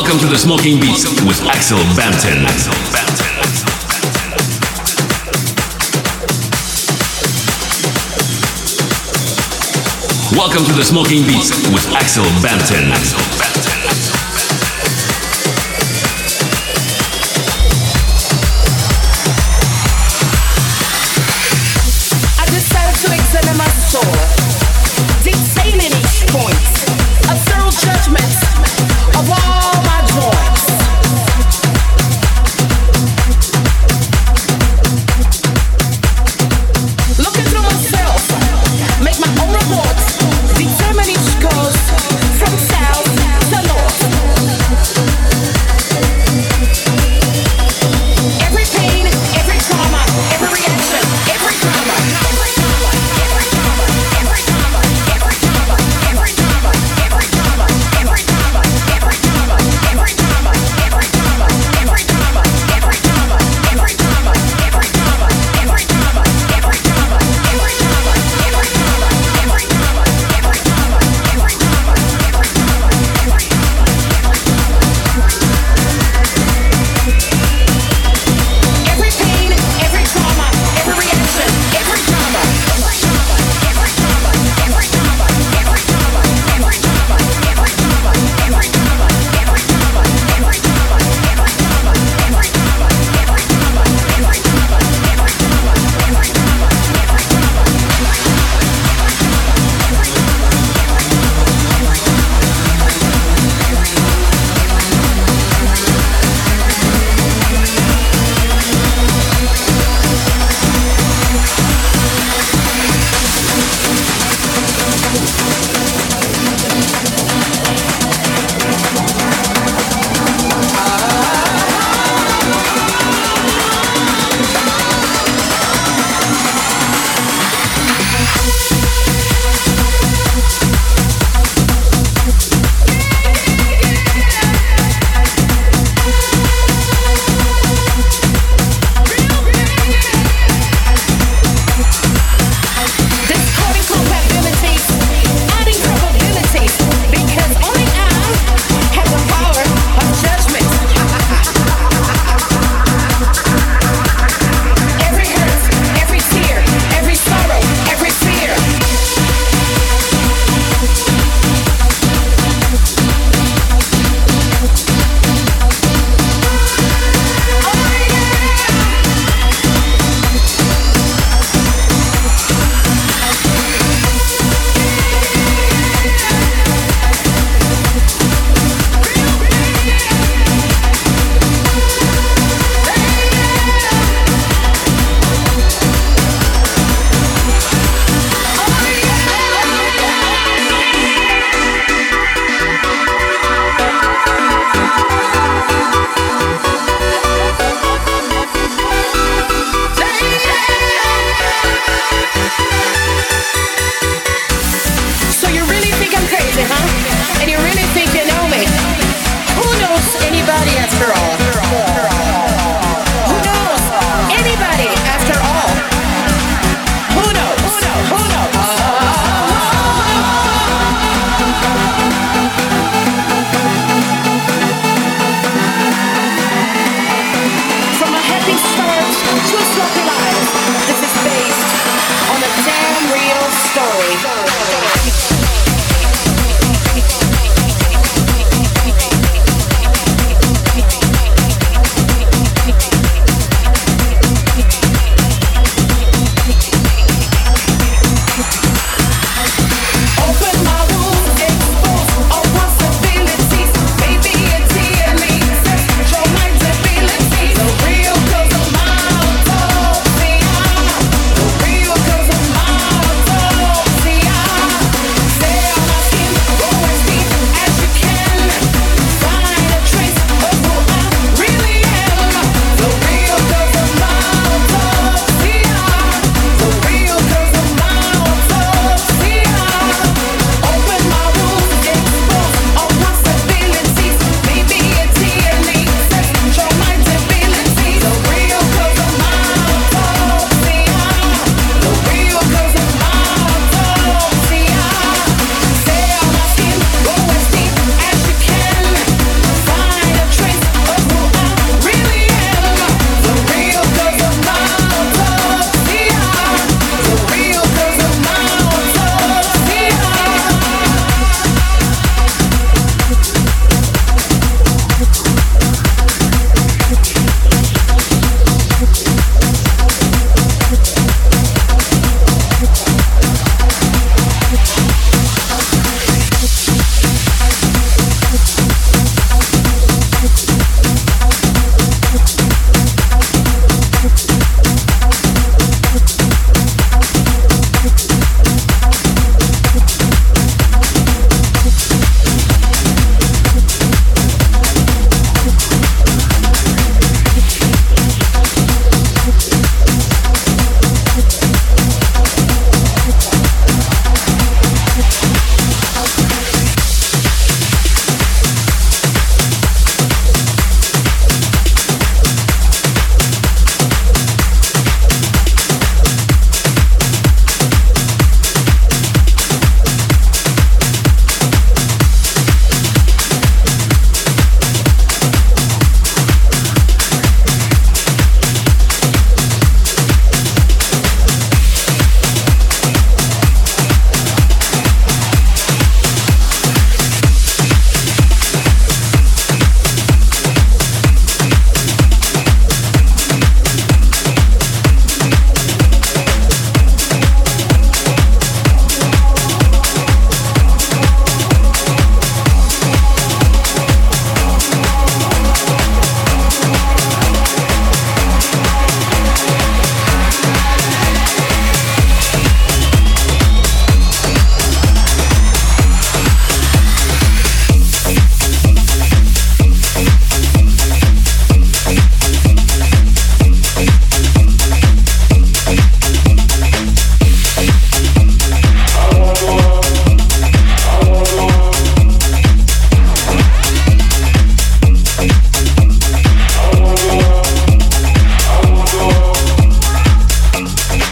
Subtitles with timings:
[0.00, 2.44] Welcome to the Smoking Beats with Axel Bampton.
[10.38, 12.86] Welcome to the Smoking Beats with Axel Bampton.
[12.94, 13.77] From south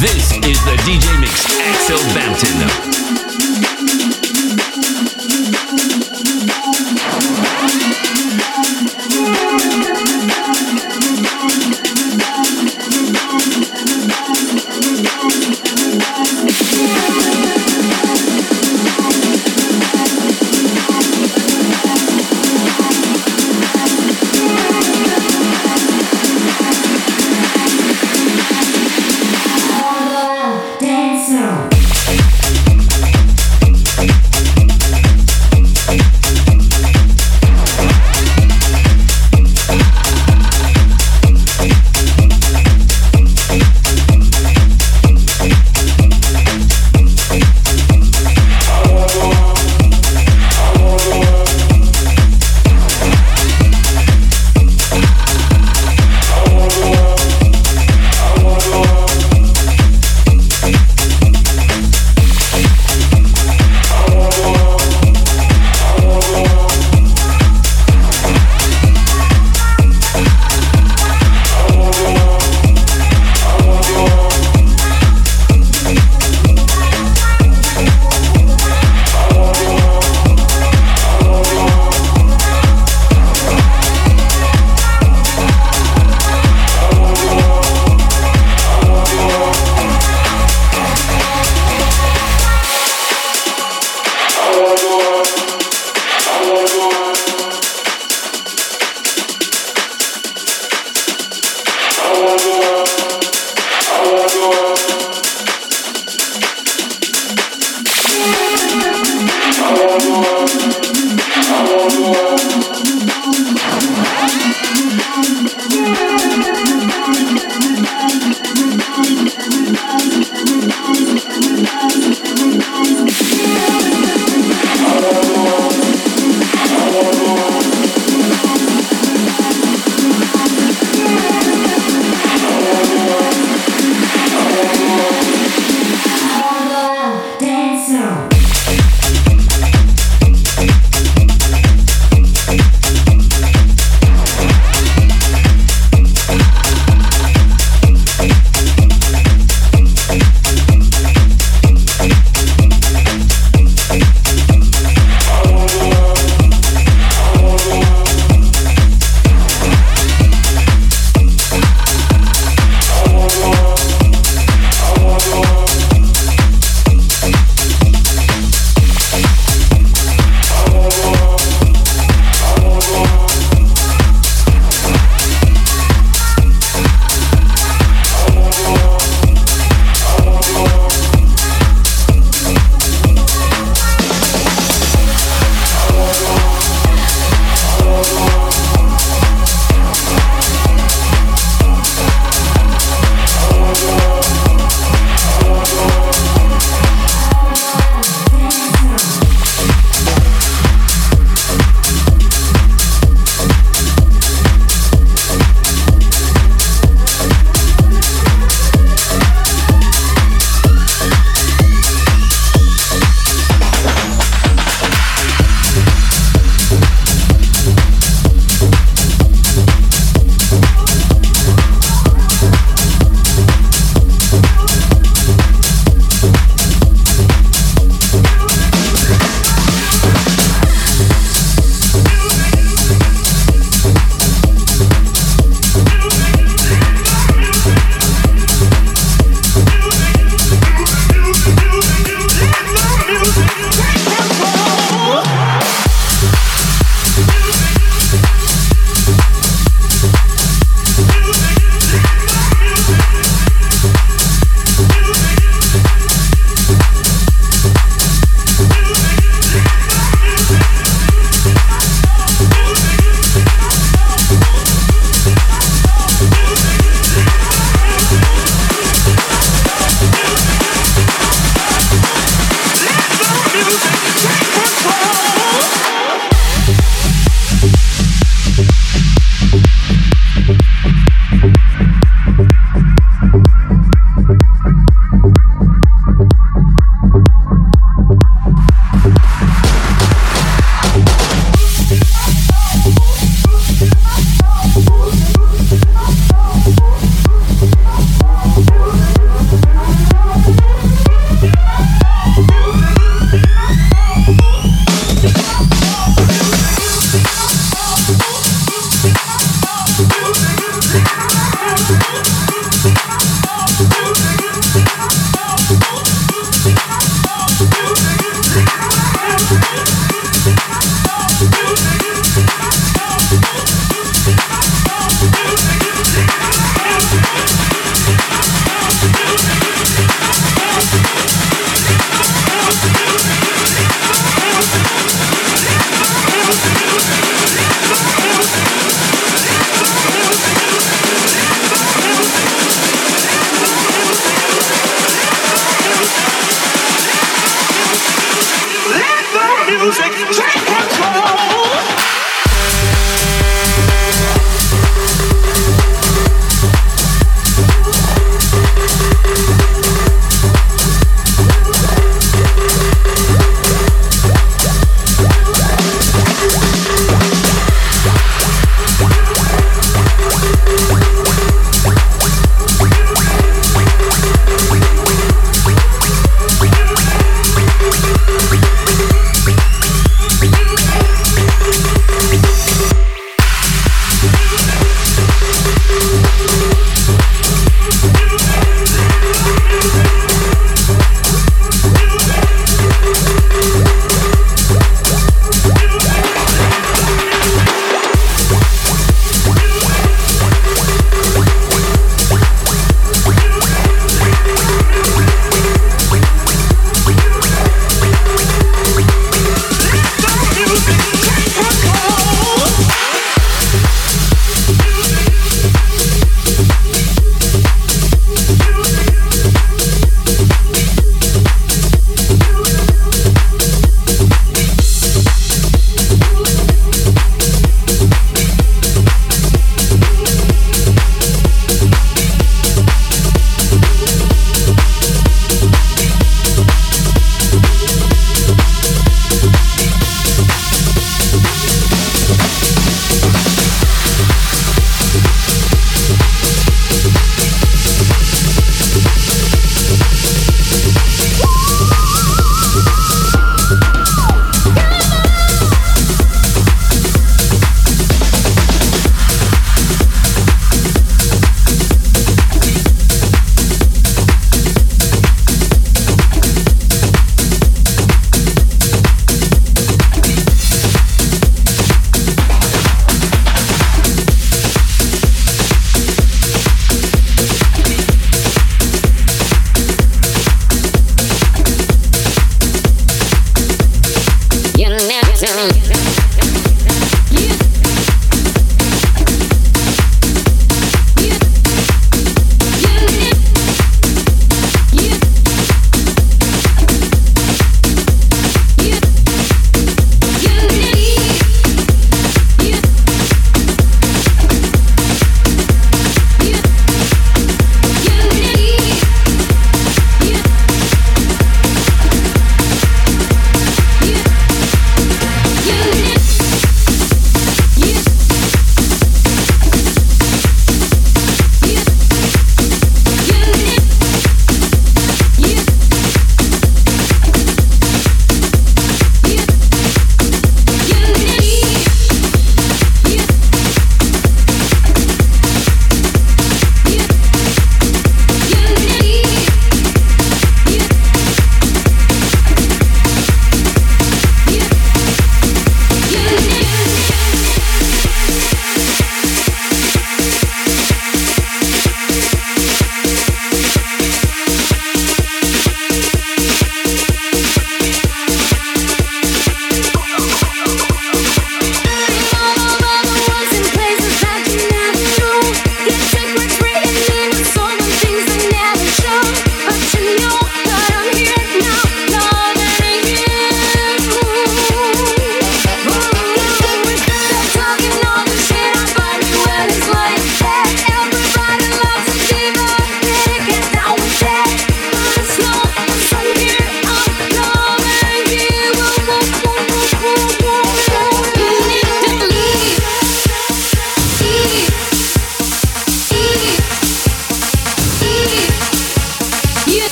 [0.00, 3.49] This is the DJ Mix, Axel Bampton.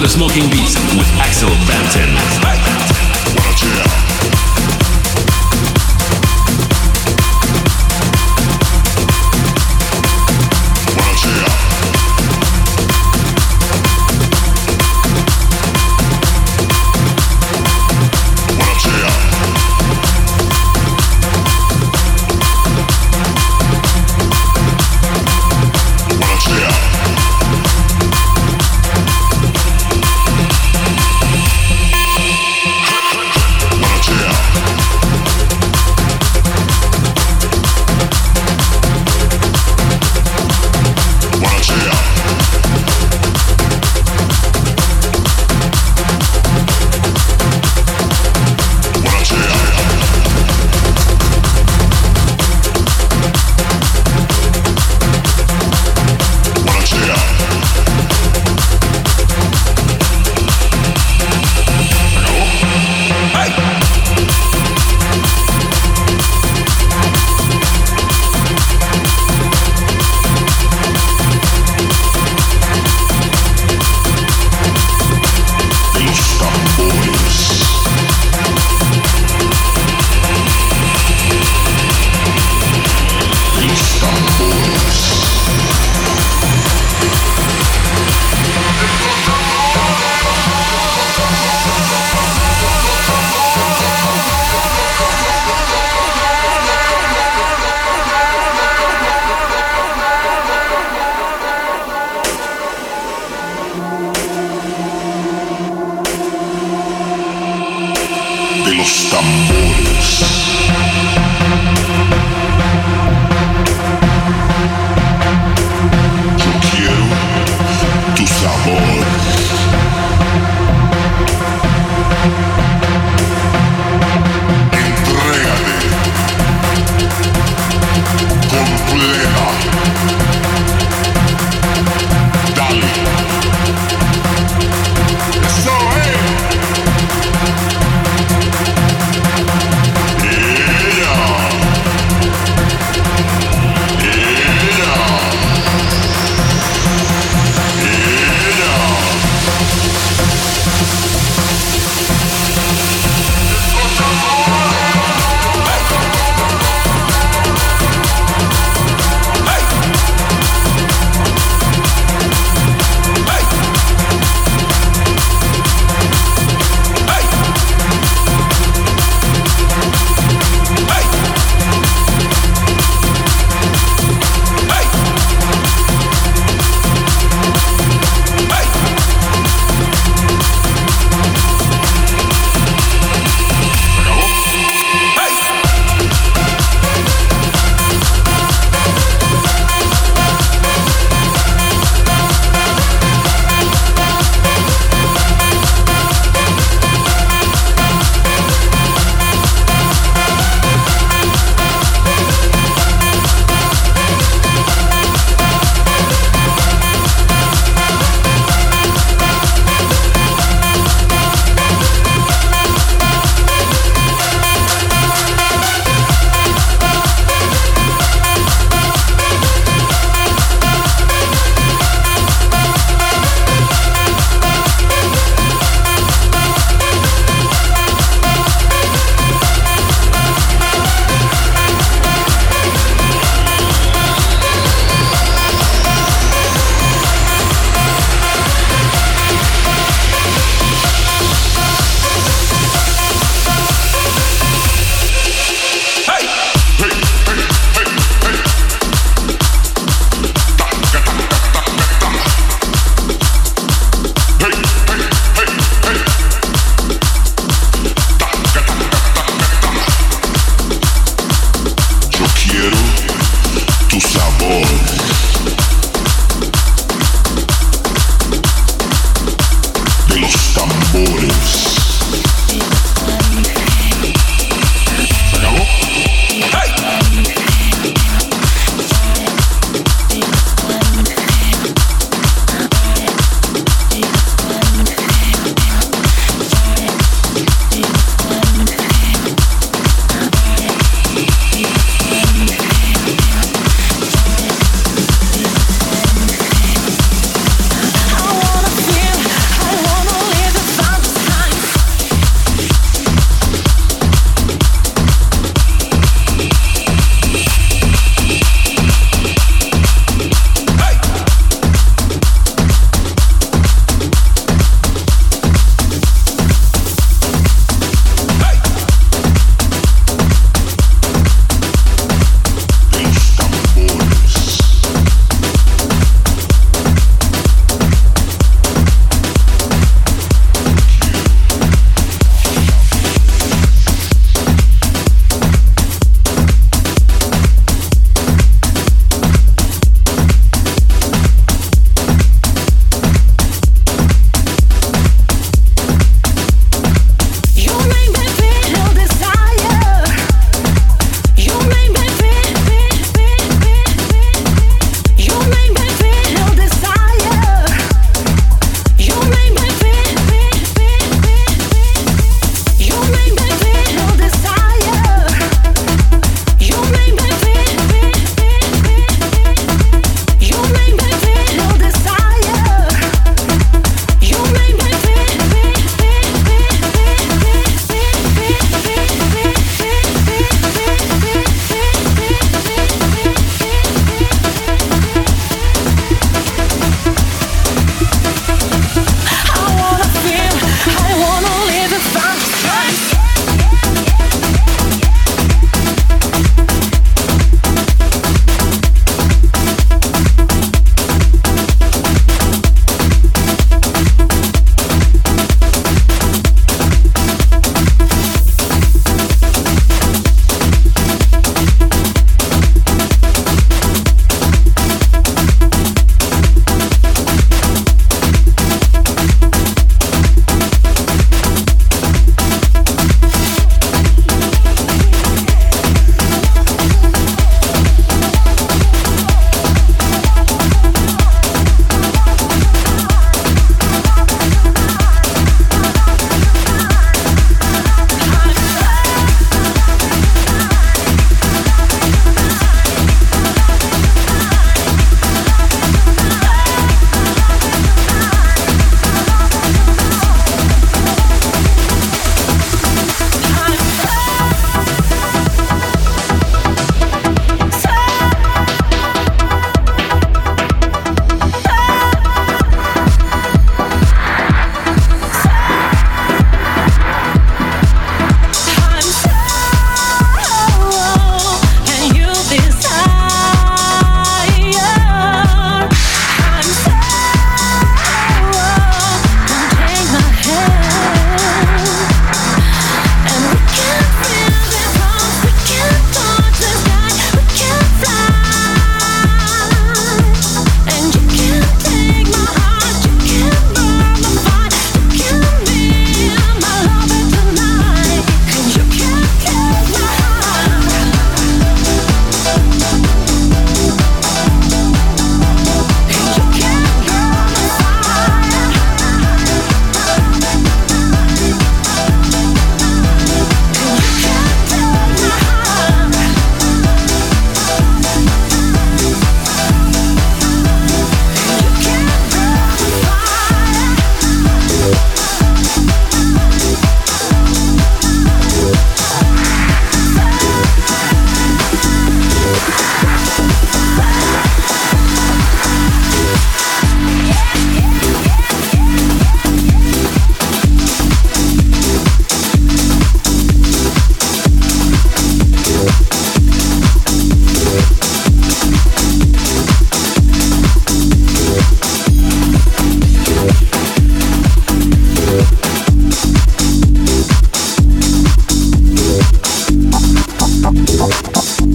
[0.00, 2.14] The Smoking Beats with Axel Bampton.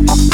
[0.08, 0.29] Thank.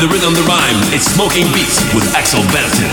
[0.00, 0.78] The rhythm, the rhyme.
[0.94, 2.86] It's Smoking Beats with Axel Bampton.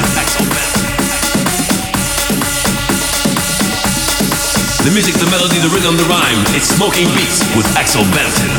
[4.84, 6.42] The music, the melody, the rhythm, the rhyme.
[6.56, 8.55] It's Smoking Beats with Axel Bampton.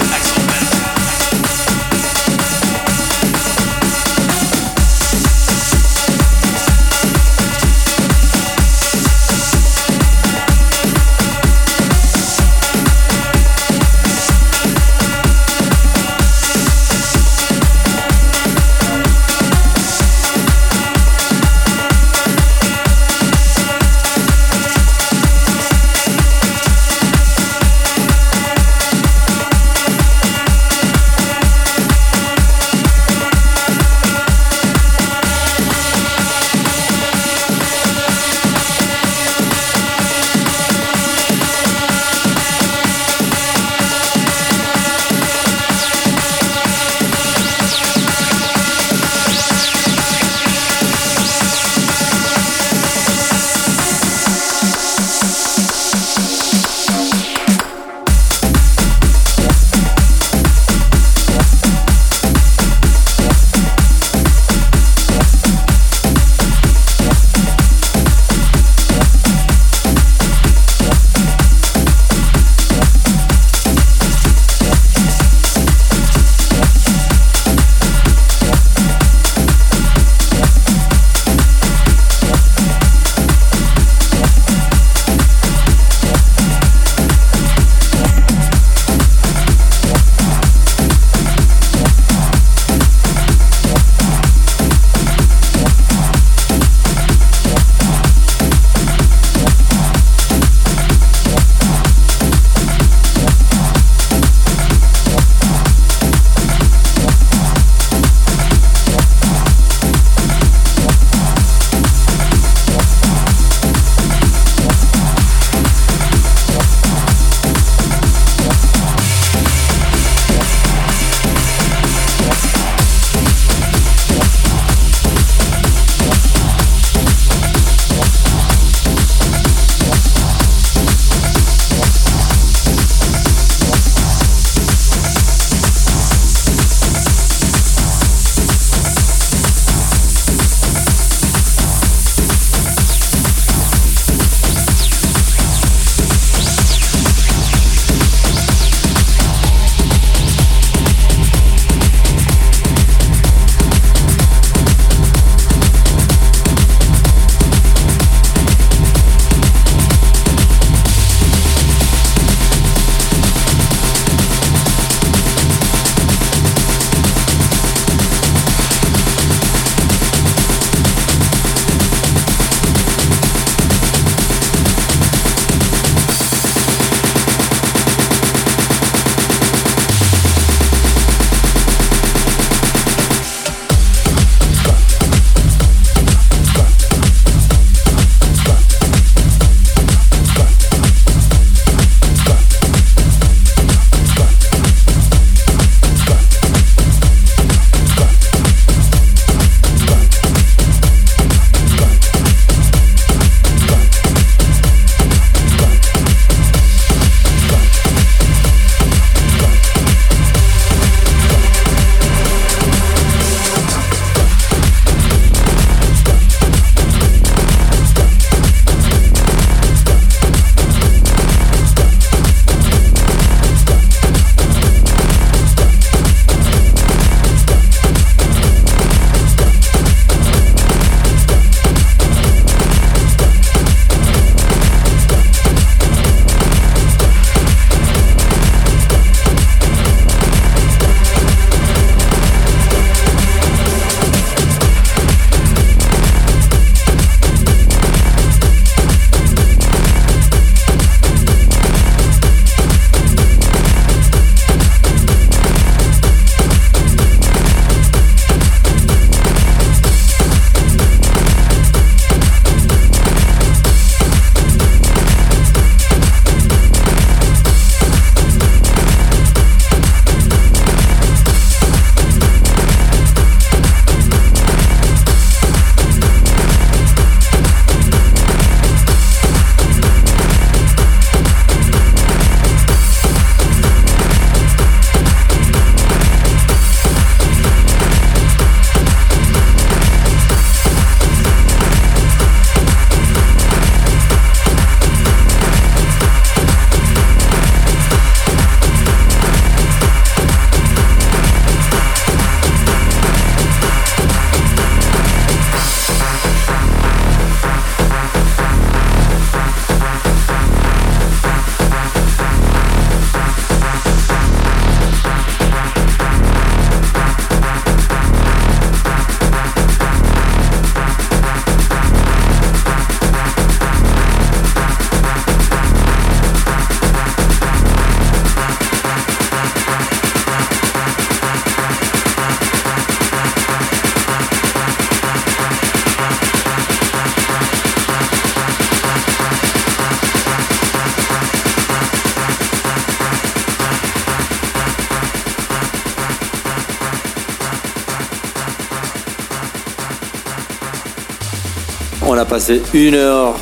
[352.37, 353.35] Passé une heure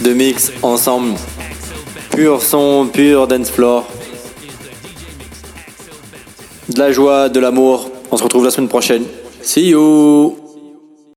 [0.00, 1.14] de mix ensemble.
[2.10, 3.86] Pur son, pur dance floor.
[6.68, 7.92] De la joie, de l'amour.
[8.10, 9.04] On se retrouve la semaine prochaine.
[9.40, 10.41] See you